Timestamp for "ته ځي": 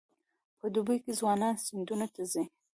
2.15-2.43